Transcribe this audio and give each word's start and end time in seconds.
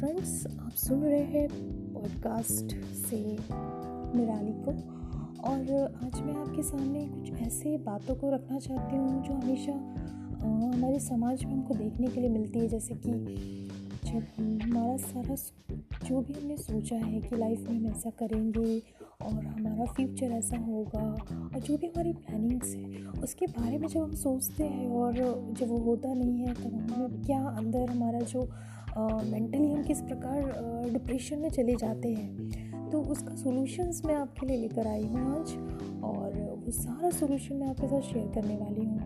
Friends 0.00 0.46
आप 0.60 0.70
सुन 0.70 1.02
रहे 1.02 1.22
हैं 1.22 1.48
पॉडकास्ट 1.94 2.76
से 2.84 3.36
निराली 4.18 4.52
को। 4.52 4.70
और 5.42 5.60
आज 6.04 6.20
मैं 6.20 6.34
आपके 6.34 6.62
सामने 6.62 7.06
कुछ 7.06 7.40
ऐसे 7.40 7.78
बातों 7.78 8.16
को 8.16 8.30
रखना 8.30 8.58
चाहती 8.58 8.96
हूँ 8.96 9.22
जो 9.24 9.34
हमेशा 9.34 9.72
हमारे 10.76 11.00
समाज 11.00 11.44
में 11.44 11.52
हमको 11.52 11.74
देखने 11.74 12.06
के 12.06 12.20
लिए 12.20 12.30
मिलती 12.30 12.58
है। 12.58 12.68
जैसे 12.68 12.94
कि 12.94 13.10
जब 14.04 14.22
हमारा 14.62 14.96
सारा 14.96 15.34
जो 16.10 16.20
भी 16.20 16.32
हमने 16.32 16.56
सोचा 16.56 16.96
है 16.96 17.20
कि 17.20 17.36
लाइफ 17.36 17.60
में 17.60 17.76
हम 17.76 17.86
ऐसा 17.86 18.10
करेंगे 18.10 18.78
और 19.22 19.44
हमारा 19.44 19.84
फ्यूचर 19.86 20.32
ऐसा 20.32 20.56
होगा 20.58 21.02
और 21.34 21.60
जो 21.60 21.76
भी 21.76 21.86
हमारी 21.86 22.12
प्लानिंग्स 22.12 22.74
है, 22.74 23.04
उसके 23.22 23.46
बारे 23.48 23.78
में 23.78 23.86
जब 23.88 24.02
हम 24.02 24.14
सोचते 24.14 24.64
हैं 24.64 24.88
और 24.88 25.14
जब 25.60 25.68
वो 25.68 25.78
होता 25.78 26.14
नहीं 26.14 26.38
है, 26.38 26.54
तब 26.54 26.74
हमें 26.90 27.22
क्या 27.22 27.40
अंदर 27.40 27.90
हमारा 27.90 28.20
जो 28.20 28.42
मेंटली 29.30 29.72
हम 29.72 29.82
किस 29.82 30.00
प्रकार 30.00 30.90
डिप्रेशन 30.92 31.38
में 31.38 31.48
चले 31.50 31.74
जाते 31.74 32.08
हैं 32.08 32.90
तो 32.90 33.02
उसका 33.02 33.34
सॉल्यूशंस 33.34 34.02
मैं 34.06 34.14
आपके 34.14 34.46
लिए 34.46 34.56
लेकर 34.56 34.86
आई 34.86 35.06
हूँ 35.06 35.30
आज 35.30 35.52
और 36.04 36.38
वो 36.66 36.72
सारा 36.72 37.10
सोल्यूशन 37.10 37.56
मैं 37.56 37.68
आपके 37.68 37.88
साथ 37.88 38.12
शेयर 38.12 38.30
करने 38.34 38.56
वाली 38.56 38.84
हूँ। 38.84 38.98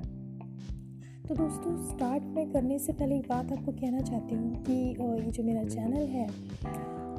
तो 1.28 1.34
दोस्तों 1.34 1.76
स्टार्ट 1.86 2.22
में 2.22 2.52
करने 2.52 2.78
से 2.78 2.92
पहले 2.92 3.16
एक 3.16 3.28
बात 3.28 3.52
आपको 3.52 3.72
कहना 3.72 4.00
चाहती 4.00 4.34
हूँ 4.34 4.64
कि 4.64 4.72
ये 4.72 5.30
जो 5.30 5.42
मेरा 5.42 5.62
चैनल 5.64 6.06
है 6.06 6.26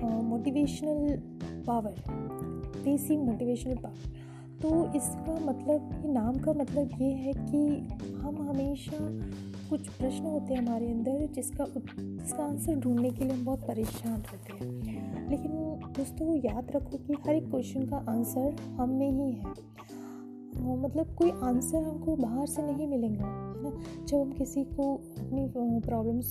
motivational 0.05 1.17
power 1.67 1.95
Desi 2.83 3.17
motivational 3.17 3.75
power 3.75 4.25
तो 4.61 4.93
इसका 4.95 5.45
मतलब 5.45 6.05
ये 6.05 6.11
नाम 6.11 6.35
का 6.35 6.53
मतलब 6.53 6.89
ये 7.01 7.11
है 7.11 7.33
कि 7.33 7.87
हम 8.15 8.49
हमेशा 8.49 8.97
कुछ 9.69 9.89
प्रश्न 9.89 10.23
होते 10.23 10.53
हैं 10.53 10.67
हमारे 10.67 10.91
अंदर 10.91 11.27
जिसका 11.33 11.65
जिसका 11.99 12.43
आंसर 12.43 12.75
ढूँढने 12.75 13.09
के 13.09 13.23
लिए 13.23 13.33
हम 13.33 13.45
बहुत 13.45 13.67
परेशान 13.67 14.21
रहते 14.21 14.65
हैं। 14.65 15.29
लेकिन 15.29 15.51
दोस्तों, 15.97 16.35
याद 16.35 16.71
रखो 16.75 16.97
कि 16.97 17.13
हर 17.13 17.35
एक 17.35 17.49
क्वेश्चन 17.49 17.85
का 17.85 17.97
आंसर 17.97 18.55
हम 18.79 18.89
में 18.89 19.11
ही 19.11 19.31
है। 19.31 19.53
मतलब 20.55 21.15
कोई 21.15 21.31
आंसर 21.43 21.83
हमको 21.83 22.15
बाहर 22.15 22.47
से 22.47 22.61
नहीं 22.61 22.87
मिलेगा, 22.87 23.25
है 23.25 23.63
ना? 23.63 23.71
जब 24.05 24.17
हम 24.17 24.31
किसी 24.31 24.63
को 24.65 24.93
अपनी 25.19 25.79
प्रॉब्लम्स 25.81 26.25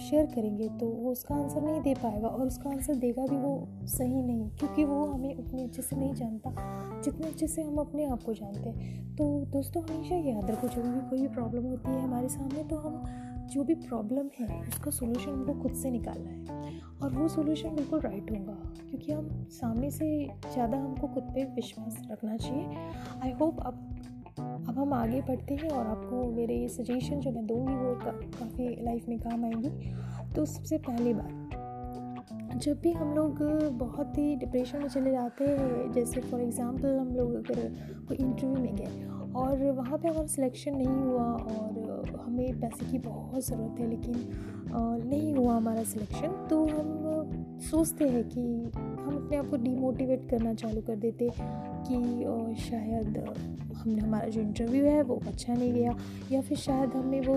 शेयर 0.00 0.26
करेंगे 0.26 0.68
तो 0.70 0.86
वो 0.86 1.10
उसका 1.12 1.34
आंसर 1.34 1.62
नहीं 1.62 1.80
दे 1.82 1.94
पाएगा 1.94 2.28
और 2.28 2.46
उसका 2.46 2.70
आंसर 2.70 2.94
देगा 2.96 3.26
भी 3.26 3.36
वो 3.36 3.86
सही 3.88 4.22
नहीं, 4.22 4.48
क्योंकि 4.50 4.84
वो 4.84 5.04
हमें 5.04 5.34
उतने 5.36 5.64
अच्छे 5.64 5.82
से 5.82 5.96
नहीं 5.96 6.14
जानता, 6.14 6.54
जितने 7.04 7.26
अच्छे 7.26 7.46
से 7.46 7.62
हम 7.62 7.76
अपने 7.76 8.04
आप 8.04 8.22
को 8.22 8.34
जानते 8.34 8.68
हैं। 8.68 9.16
तो 9.16 9.24
दोस्तों, 9.52 9.82
हमेशा 9.82 10.16
याद 10.28 10.50
रखो, 10.50 10.68
जब 10.68 10.82
भी 10.84 11.08
कोई 11.10 11.20
भी 11.20 11.28
प्रॉब्लम 11.28 11.64
होती 11.64 11.90
है 11.90 12.02
हमारे 12.02 12.28
सामने 12.28 12.62
तो 12.64 12.76
हम 12.76 13.02
जो 13.48 13.64
भी 13.64 13.74
प्रॉब्लम 13.76 14.28
है 14.38 14.60
उसका 14.60 14.90
सोल्यूशन 14.90 15.30
हमको 15.30 15.54
खुद 15.62 15.74
से 15.74 15.90
निकालना 15.90 16.30
है। 16.30 16.76
और 17.02 17.12
वो 17.12 17.28
सोल्यूशन 17.28 17.74
बिल्कुल 17.74 18.00
राइट 18.00 18.30
होगा 18.30 18.54
क्योंकि 18.80 19.12
हम 19.12 19.28
सामने 19.50 19.90
से 19.90 20.08
ज़्यादा 20.52 20.78
हमको 20.78 21.08
खुद 21.08 21.30
पे 21.34 21.44
विश्वास 21.54 22.02
रखना 22.10 22.36
चाहिए। 22.36 22.66
आई 23.22 23.32
होप 23.32 23.60
अब 23.60 23.84
अब 24.38 24.78
हम 24.78 24.92
आगे 24.92 25.20
बढ़ते 25.20 25.54
हैं 25.54 25.70
और 25.70 25.86
आपको 25.86 26.22
मेरे 26.32 26.56
ये 26.56 26.68
सजेशन 26.68 27.20
जो 27.20 27.30
मैं 27.30 27.46
दूँगी 27.46 27.74
वो 27.74 27.94
का, 27.94 28.10
काफ़ी 28.10 28.68
लाइफ 28.84 29.08
में 29.08 29.18
काम 29.18 29.44
आएँगी। 29.44 30.34
तो 30.34 30.44
सबसे 30.46 30.78
पहली 30.78 31.14
बात 31.14 31.47
जब 32.58 32.80
भी 32.82 32.92
हम 32.92 33.14
लोग 33.14 33.38
बहुत 33.78 34.18
ही 34.18 34.34
डिप्रेशन 34.36 34.78
में 34.78 34.88
चले 34.88 35.10
जाते 35.12 35.44
हैं, 35.44 35.92
जैसे 35.92 36.20
फॉर 36.20 36.40
एग्ज़ाम्पल 36.40 36.96
हम 36.96 37.14
लोग 37.16 37.34
अगर 37.34 37.60
कोई 38.08 38.16
इंटरव्यू 38.16 38.62
में 38.62 38.74
गए 38.76 39.06
और 39.34 39.62
वहाँ 39.72 39.98
पे 39.98 40.08
हमारा 40.08 40.26
सिलेक्शन 40.26 40.76
नहीं 40.76 40.86
हुआ 40.86 41.24
और 41.24 42.22
हमें 42.26 42.60
पैसे 42.60 42.90
की 42.90 42.98
बहुत 42.98 43.46
ज़रूरत 43.46 43.80
है, 43.80 43.88
लेकिन 43.90 44.14
नहीं 45.08 45.34
हुआ 45.34 45.54
हमारा 45.54 45.82
सिलेक्शन 45.84 46.46
तो 46.50 46.64
हम 46.66 47.58
सोचते 47.60 48.08
हैं 48.08 48.24
कि 48.28 48.42
हम 48.74 49.16
अपने 49.16 49.36
आप 49.36 49.48
को 49.50 49.56
डीमोटिवेट 49.56 50.28
करना 50.30 50.54
चालू 50.54 50.80
कर 50.80 50.96
देते 50.96 51.30
कि 51.38 52.54
शायद 52.62 53.18
हमने, 53.74 54.00
हमारा 54.00 54.28
जो 54.28 54.40
इंटरव्यू 54.40 54.84
है 54.84 55.02
वो 55.02 55.20
अच्छा 55.26 55.54
नहीं 55.54 55.72
गया 55.72 55.96
या 56.32 56.40
फिर 56.40 56.58
शायद 56.58 56.90
हमें 56.90 57.20
वो 57.20 57.36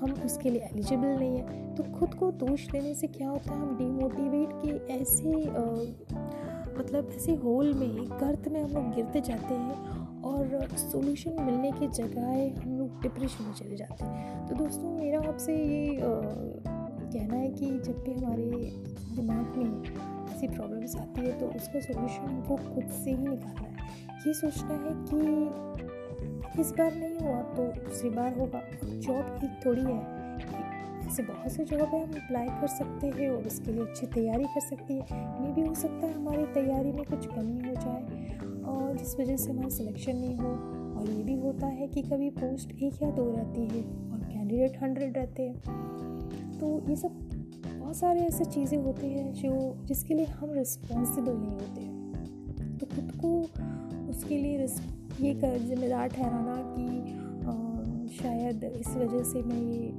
हम 0.00 0.12
उसके 0.24 0.50
लिए 0.50 0.62
एलिजिबल 0.62 1.16
नहीं 1.18 1.38
है। 1.38 1.74
तो 1.74 1.82
खुद 1.92 2.14
को 2.14 2.30
दोष 2.40 2.66
देने 2.70 2.94
से 2.94 3.06
क्या 3.08 3.28
होता 3.28 3.52
है? 3.52 3.58
हम 3.58 3.76
डीमोटिवेट 3.78 4.50
के 4.64 4.94
ऐसे 4.94 5.34
मतलब 6.78 7.10
ऐसे 7.16 7.34
होल 7.34 7.72
में, 7.74 7.96
गर्त 8.20 8.48
में 8.48 8.62
हम 8.62 8.70
लोग 8.70 8.94
गिरते 8.94 9.20
जाते 9.20 9.54
हैं 9.54 10.22
और 10.22 10.68
सॉल्यूशन 10.76 11.42
मिलने 11.42 11.70
की 11.72 11.88
जगह 11.88 12.62
हम 12.62 12.78
लोग 12.78 13.00
डिप्रेशन 13.02 13.44
में 13.44 13.52
चले 13.54 13.76
जाते 13.76 14.04
हैं। 14.04 14.46
तो 14.46 14.54
दोस्तों, 14.54 14.90
मेरा 14.90 15.18
आपसे 15.28 15.56
ये 15.56 15.98
कहना 16.02 17.34
है 17.34 17.48
कि 17.50 17.70
जब 17.78 18.02
भी 18.02 18.12
हमारे 18.14 18.44
दिमाग 19.14 19.56
में 19.56 19.82
ऐसी 20.26 20.48
प्रॉब्लम्स 20.48 20.96
आती 20.96 21.20
है 21.20 21.38
तो 21.38 21.46
उसका 21.48 21.80
सॉल्यूशन 21.80 22.24
हमको 22.24 22.56
खुद 22.56 22.90
से 23.04 23.10
ही 23.10 23.16
निकालना 23.18 23.60
है। 23.60 23.88
ये 24.26 24.32
सोचना 24.34 24.74
है 24.74 24.94
कि 25.04 25.20
इस 26.58 26.70
बार 26.70 26.94
नहीं 26.94 27.16
हुआ 27.16 27.40
तो 27.54 27.66
दूसरी 27.80 28.10
बार 28.10 28.38
होगा। 28.38 28.62
जॉब 28.84 29.44
एक 29.44 29.60
थोड़ी 29.66 29.82
है। 29.82 30.28
ऐसे 31.06 31.22
बहुत 31.22 31.52
से 31.52 31.64
जॉब 31.64 31.80
है, 31.80 32.02
हम 32.02 32.10
अप्लाई 32.12 32.46
कर 32.46 32.66
सकते 32.66 33.06
हैं 33.06 33.28
और 33.30 33.46
उसके 33.46 33.72
लिए 33.72 33.82
अच्छी 33.82 34.06
तैयारी 34.06 34.44
कर 34.44 34.60
सकते 34.60 34.94
हैं। 34.94 35.46
ये 35.46 35.52
भी 35.52 35.68
हो 35.68 35.74
सकता 35.74 36.06
है 36.06 36.12
हमारी 36.14 36.44
तैयारी 36.46 36.92
में 36.92 37.04
कुछ 37.04 37.26
कमी 37.26 37.68
हो 37.68 37.74
जाए 37.74 38.02
और 38.64 38.96
जिस 38.96 39.18
वजह 39.20 39.36
से 39.36 39.50
हमारा 39.52 39.68
सिलेक्शन 39.68 40.16
नहीं 40.16 40.36
हो 40.36 40.48
और 41.00 41.10
ये 41.10 41.22
भी 41.22 41.34
होता 41.40 41.66
है 41.66 41.88
कि 41.88 42.02
कभी 42.02 42.30
पोस्ट 42.30 42.72
एक 42.72 43.02
या 43.02 43.10
दो 43.10 43.30
रहती 43.30 43.60
है 43.60 43.82
और 44.12 44.18
कैंडिडेट 44.32 44.82
हंड्रेड 44.82 45.16
रहते 45.18 45.42
हैं। 45.42 46.58
तो 46.58 46.90
ये 46.90 46.96
सब 46.96 47.18
बहुत 47.68 47.96
सारे 47.96 48.20
ऐसे 48.20 48.44
चीज़ें 48.44 48.78
होती 48.78 49.06
हैं 49.06 49.32
जो 49.32 49.74
जिसके 49.84 50.14
लिए 50.14 50.26
हम 50.26 50.52
रिस्पॉन्सिबल 50.52 51.32
नहीं 51.32 51.52
होते। 51.52 51.99
तो 52.80 52.86
खुद 52.86 53.12
को 53.20 53.30
उसके 54.10 54.36
लिए 54.36 54.66
ये 55.20 55.34
कर, 55.34 55.58
जिम्मेदार 55.58 56.08
ठहराना 56.08 56.56
कि 56.68 57.18
शायद 58.12 58.64
इस 58.64 58.88
वजह 58.88 59.22
से 59.22 59.42
मैं 59.42 59.60
ये 59.62 59.92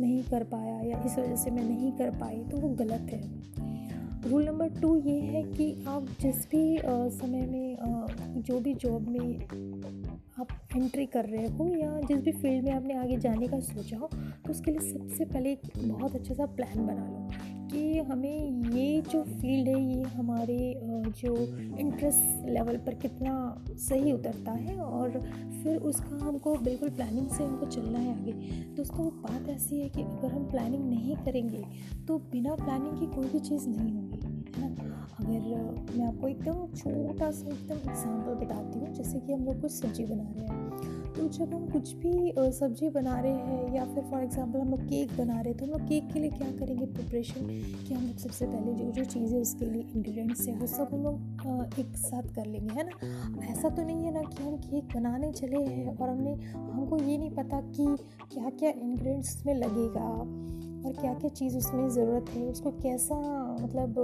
नहीं 0.00 0.22
कर 0.22 0.44
पाया 0.44 0.80
या 0.80 1.02
इस 1.02 1.18
वजह 1.18 1.36
से 1.36 1.50
मैं 1.50 1.64
नहीं 1.64 1.92
कर 1.92 2.10
पाई 2.10 2.42
तो 2.44 2.56
वो 2.56 2.68
गलत 2.76 3.12
है। 3.12 3.22
रूल 4.30 4.44
नंबर 4.44 4.68
टू 4.80 4.96
ये 4.96 5.20
है 5.20 5.42
कि 5.42 5.84
आप 5.88 6.06
जिस 6.20 6.46
भी 6.46 6.78
समय 7.18 7.46
में 7.46 8.42
जो 8.46 8.58
भी 8.60 8.74
जॉब 8.74 9.08
में 9.08 9.38
आप 10.40 10.48
एंट्री 10.76 11.06
कर 11.06 11.24
रहे 11.24 11.46
हो 11.48 11.66
या 11.76 12.00
जिस 12.00 12.18
भी 12.18 12.32
फ़ील्ड 12.32 12.64
में 12.64 12.72
आपने 12.72 12.94
आगे 12.94 13.16
जाने 13.16 13.46
का 13.46 13.60
सोचा 13.60 13.96
हो 13.96 14.08
तो 14.14 14.50
उसके 14.50 14.70
लिए 14.70 14.92
सबसे 14.92 15.24
पहले 15.24 15.52
एक 15.52 15.60
बहुत 15.78 16.14
अच्छा 16.14 16.34
सा 16.34 16.46
प्लान 16.46 16.86
बना 16.86 17.06
लो। 17.06 17.28
कि 17.64 17.98
हमें 18.00 18.70
ये 18.72 19.00
जो 19.02 19.22
फ़ील्ड 19.22 19.68
है, 19.68 19.80
ये 19.86 20.02
हमारे 20.10 20.58
जो 21.16 21.34
इंटरेस्ट 21.78 22.48
लेवल 22.48 22.76
पर 22.76 22.94
कितना 22.96 23.34
सही 23.78 24.12
उतरता 24.12 24.52
है 24.52 24.76
और 24.78 25.20
फिर 25.62 25.76
उसका 25.78 26.24
हमको 26.24 26.54
बिल्कुल 26.58 26.90
प्लानिंग 26.90 27.28
से 27.28 27.44
हमको 27.44 27.66
चलना 27.66 27.98
है 27.98 28.12
आगे। 28.12 28.32
दोस्तों, 28.76 29.06
बात 29.22 29.48
ऐसी 29.48 29.80
है 29.80 29.88
कि 29.88 30.02
अगर 30.02 30.32
हम 30.32 30.44
प्लानिंग 30.50 30.88
नहीं 30.90 31.16
करेंगे 31.16 31.64
तो 32.06 32.18
बिना 32.32 32.54
प्लानिंग 32.54 32.98
की 33.00 33.06
कोई 33.16 33.28
भी 33.28 33.40
चीज़ 33.40 33.68
नहीं 33.68 33.92
होगी, 33.92 34.20
है 34.56 34.68
ना? 34.70 34.90
अगर 35.14 35.96
मैं 35.96 36.06
आपको 36.06 36.28
एकदम 36.28 36.66
छोटा 36.76 37.30
सा, 37.30 37.48
एकदम 37.48 37.90
एग्ज़ाम्पल 37.90 38.44
बताती 38.44 38.78
हूँ, 38.78 38.92
जैसे 38.94 39.18
कि 39.18 39.32
हम 39.32 39.44
लोग 39.44 39.60
कुछ 39.60 39.72
सब्ज़ी 39.72 40.04
बना 40.04 40.28
रहे 40.28 40.46
हैं। 40.46 41.03
तो 41.16 41.26
जब 41.28 41.52
हम 41.54 41.66
कुछ 41.70 41.92
भी 41.94 42.32
सब्ज़ी 42.52 42.88
बना 42.90 43.18
रहे 43.20 43.32
हैं 43.32 43.74
या 43.74 43.84
फिर 43.84 44.04
फॉर 44.04 44.22
एग्जांपल 44.22 44.60
हम 44.60 44.70
लोग 44.70 44.80
केक 44.84 45.16
बना 45.18 45.40
रहे 45.40 45.50
हैं 45.50 45.56
तो 45.58 45.64
हम 45.64 45.70
लोग 45.72 45.80
केक 45.88 46.12
के 46.12 46.20
लिए 46.20 46.30
क्या 46.30 46.50
करेंगे 46.58 46.86
प्रिपरेशन 46.86 47.46
कि 47.86 47.94
हम 47.94 48.06
लोग 48.06 48.16
सबसे 48.18 48.46
पहले 48.46 48.72
जो 48.74 48.90
जो 48.92 49.04
चीज़ें 49.04 49.40
उसके 49.40 49.66
लिए 49.66 49.82
इंग्रेडिएंट्स 49.82 50.46
हैं, 50.48 50.58
वो 50.60 50.66
सब 50.66 50.88
हम 50.92 51.02
लोग 51.02 51.78
एक 51.80 51.96
साथ 51.98 52.34
कर 52.34 52.46
लेंगे, 52.46 52.74
है 52.74 52.84
ना? 52.84 53.46
ऐसा 53.50 53.68
तो 53.68 53.82
नहीं 53.82 54.04
है 54.04 54.12
ना 54.14 54.22
कि 54.22 54.42
हम 54.42 54.56
केक 54.58 54.88
बनाने 54.94 55.32
चले 55.32 55.62
हैं 55.64 55.96
और 55.96 56.08
हमने, 56.08 56.34
हमको 56.54 56.98
ये 56.98 57.18
नहीं 57.18 57.30
पता 57.30 57.60
कि 57.70 57.86
क्या 58.34 58.50
क्या 58.50 58.70
इन्ग्रीडियंट्स 58.70 59.36
उसमें 59.36 59.54
लगेगा 59.54 60.08
और 60.84 60.92
क्या 60.92 61.14
क्या 61.14 61.28
चीज़ 61.30 61.56
उसमें 61.58 61.88
ज़रूरत 61.90 62.30
है, 62.30 62.44
उसको 62.46 62.70
कैसा 62.82 63.16
मतलब 63.60 63.94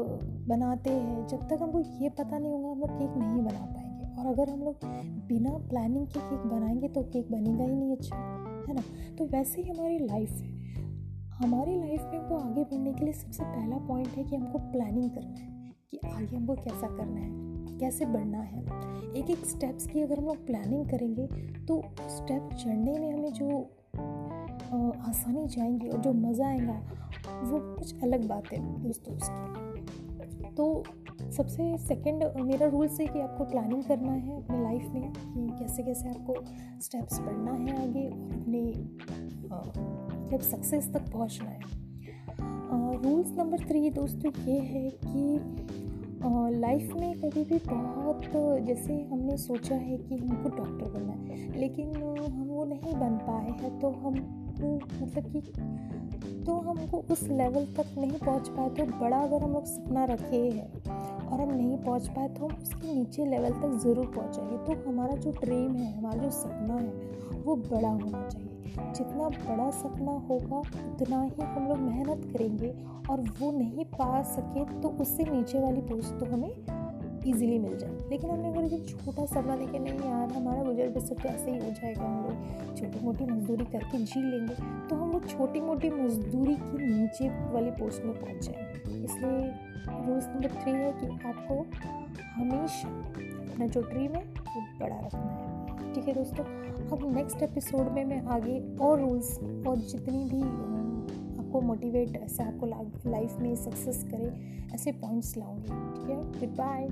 बनाते 0.49 0.91
हैं। 0.91 1.27
जब 1.29 1.49
तक 1.49 1.63
हमको 1.63 1.81
ये 2.03 2.09
पता 2.11 2.39
नहीं 2.39 2.53
होगा, 2.53 2.69
हम 2.71 2.81
लोग 2.81 2.91
केक 2.91 3.17
नहीं 3.19 3.43
बना 3.43 3.67
पाएँगे। 3.67 3.90
और 4.21 4.27
अगर 4.27 4.51
हम 4.51 4.61
लोग 4.61 4.85
बिना 5.29 5.51
प्लानिंग 5.69 6.07
के 6.07 6.21
केक 6.21 6.47
बनाएँगे 6.47 6.89
तो 6.89 7.03
केक 7.03 7.31
बनेगा 7.33 7.65
ही 7.65 7.75
नहीं 7.75 7.97
अच्छा 7.97 8.17
है 8.69 8.75
ना? 8.75 8.83
तो 9.19 9.25
वैसे 9.27 9.63
ही 9.63 9.71
हमारी 9.71 9.99
लाइफ 9.99 10.31
है। 10.33 10.49
हमारी 11.35 11.77
लाइफ 11.77 12.03
में 12.05 12.19
वो 12.21 12.37
आगे 12.37 12.65
बढ़ने 12.65 12.93
के 12.93 13.05
लिए 13.05 13.15
सबसे 13.15 13.45
पहला 13.45 13.77
पॉइंट 13.79 14.09
है 14.09 14.25
कि 14.25 14.37
हमको 14.37 14.59
प्लानिंग 14.73 15.11
करना 15.11 15.41
है, 15.41 15.73
कि 15.91 15.99
आगे 16.07 16.37
हमको 16.37 16.55
कैसा 16.55 16.89
करना 16.89 17.21
है, 17.21 17.79
कैसे 17.79 18.07
बढ़ना 18.07 18.41
है। 18.41 18.63
एक 19.15 19.31
एक 19.31 19.47
स्टेप्स 19.47 19.87
की 19.87 20.01
अगर 20.01 20.19
हम 20.19 20.25
लोग 20.25 20.47
प्लानिंग 20.47 20.89
करेंगे 20.91 21.27
तो 21.67 21.83
स्टेप 22.09 22.49
चढ़ने 22.55 22.99
में 22.99 23.13
हमें 23.13 23.33
जो 23.33 23.49
आसानी 25.09 25.47
जाएँगी 25.47 25.89
और 25.89 26.01
जो 26.01 26.13
मज़ा 26.13 26.47
आएगा, 26.47 26.81
वो 27.43 27.61
कुछ 27.77 28.03
अलग 28.03 28.29
बात 28.29 28.53
है 28.53 28.59
दोस्तों 28.83 29.15
उसकी। 29.17 30.55
तो 30.55 30.85
सबसे 31.31 31.77
सेकंड 31.79 32.25
मेरा 32.37 32.67
रूल्स 32.67 33.01
है 33.01 33.07
कि 33.07 33.21
आपको 33.21 33.45
प्लानिंग 33.45 33.83
करना 33.85 34.13
है 34.13 34.37
अपने 34.37 34.63
लाइफ 34.63 34.87
में, 34.95 35.13
कि 35.13 35.47
कैसे 35.59 35.83
कैसे 35.83 36.09
आपको 36.09 36.35
स्टेप्स 36.83 37.21
बढ़ना 37.21 37.53
है 37.53 37.83
आगे 37.83 38.07
और 38.09 38.33
अपने 38.33 38.63
मतलब 40.17 40.41
सक्सेस 40.41 40.93
तक 40.93 41.13
पहुँचना 41.13 41.51
है। 41.51 41.79
रूल्स 43.03 43.31
नंबर 43.39 43.59
थ्री 43.59 43.91
दोस्तों 43.91 44.33
ये 44.47 44.59
है 44.61 44.91
कि 45.05 46.59
लाइफ 46.59 46.93
में 46.95 47.21
कभी 47.21 47.45
भी 47.45 47.59
बहुत 47.67 48.23
जैसे 48.67 49.01
हमने 49.13 49.37
सोचा 49.37 49.75
है 49.75 49.97
कि 49.99 50.17
हमको 50.17 50.49
डॉक्टर 50.57 50.91
बनना 50.91 51.13
है, 51.13 51.59
लेकिन 51.59 51.95
हम 51.97 52.43
वो 52.45 52.65
नहीं 52.65 52.95
बन 52.95 53.17
पाए 53.27 53.51
हैं 53.63 53.79
तो 53.81 53.91
हम 54.01 54.15
मतलब 55.03 55.33
कि 55.33 55.41
तो 56.47 56.55
हमको 56.61 56.99
उस 57.11 57.23
लेवल 57.23 57.65
तक 57.77 57.95
नहीं 57.99 58.19
पहुँच 58.19 58.49
पाए 58.49 58.69
तो 58.71 58.85
बड़ा 58.99 59.19
अगर 59.19 59.43
हम 59.43 59.53
लोग 59.53 59.65
सपना 59.65 60.05
रखे 60.05 60.37
हैं 60.49 60.69
और 61.33 61.41
हम 61.41 61.53
नहीं 61.53 61.77
पहुँच 61.79 62.09
पाए 62.09 62.29
तो 62.29 62.47
हम 62.47 62.57
उसके 62.63 62.95
नीचे 62.95 63.25
लेवल 63.27 63.53
तक 63.53 63.79
ज़रूर 63.83 64.07
पहुँचेंगे। 64.17 64.57
तो 64.67 64.89
हमारा 64.89 65.17
जो 65.17 65.31
ड्रीम 65.33 65.77
है, 65.77 65.93
हमारा 65.99 66.23
जो 66.23 66.31
सपना 66.33 66.75
है, 66.75 67.43
वो 67.43 67.57
बड़ा 67.57 67.89
होना 67.89 68.27
चाहिए। 68.29 68.49
जितना 68.71 69.29
बड़ा 69.29 69.71
सपना 69.73 70.13
होगा, 70.29 70.59
उतना 70.93 71.23
ही 71.23 71.43
हम 71.45 71.69
लोग 71.69 71.79
मेहनत 71.79 72.25
करेंगे 72.33 72.75
और 73.11 73.21
वो 73.41 73.51
नहीं 73.53 73.85
पा 73.95 74.23
सके 74.33 74.65
तो 74.81 74.89
उससे 75.01 75.25
नीचे 75.31 75.61
वाली 75.61 75.81
पोस्ट 75.83 76.19
तो 76.21 76.27
हमें 76.27 76.51
इजीली 77.27 77.59
मिल 77.59 77.77
जाए। 77.79 77.91
लेकिन 78.11 78.31
हमने 78.31 78.49
अगर 78.49 78.75
एक 78.75 78.89
छोटा 78.89 79.27
सपना 79.27 79.57
देखे 79.57 79.79
नहीं 79.79 80.11
यार, 80.11 80.33
हमारा 80.33 80.63
गुजर 80.63 80.89
बसर 80.89 81.15
तो 81.15 81.29
ऐसे 81.29 81.51
ही 81.51 81.59
हो 81.59 81.71
जाएगा 81.71 82.05
हम 82.05 82.23
लोग। 82.23 82.77
छोटी 82.77 83.05
मोटी 83.05 83.25
मजदूरी 83.25 83.65
करके 83.65 83.99
जी 83.99 84.23
लेंगे। 84.23 84.89
तो 84.89 84.97
हम 84.97 85.13
लोग 85.13 85.27
छोटी 85.27 85.61
मोटी 85.61 85.91
मजदूरी 85.91 86.55
की 86.55 87.01
नीचे 87.01 87.29
वाली 87.29 87.71
पोस्ट 87.71 88.05
में 88.05 88.21
पहुँच 88.21 88.45
जाएँगे 88.45 89.05
इसलिए 89.05 89.55
रूल्स 90.07 90.27
नंबर 90.27 90.49
थ्री 90.49 90.73
है 90.73 90.93
कि 90.93 91.07
आपको 91.07 91.67
हमेशा 92.35 92.89
अपना 93.53 93.67
जो 93.67 93.83
ड्रीम 93.83 94.13
है, 94.13 94.23
वो 94.23 94.61
बड़ा 94.81 94.97
रखना 94.97 95.21
है। 95.21 95.95
ठीक 95.95 96.09
है 96.09 96.15
दोस्तों? 96.15 96.45
अब 96.91 97.17
नेक्स्ट 97.17 97.43
एपिसोड 97.43 97.89
में 97.89 98.05
मैं 98.05 98.23
आगे 98.23 98.77
और 98.77 99.01
रूल्स 99.01 99.39
और 99.67 99.77
जितनी 99.77 100.25
भी 100.25 100.43
आपको 101.51 101.61
मोटिवेट 101.61 102.17
ऐसे 102.17 102.43
आपको 102.43 102.67
लाइफ 103.11 103.37
में 103.39 103.55
सक्सेस 103.57 104.03
करे, 104.11 104.27
ऐसे 104.75 104.93
पॉइंट्स 104.93 105.37
लाऊँगी। 105.37 105.63
ठीक 105.63 106.11
है? 106.11 106.19
Good 106.41 106.57
bye 106.57 106.87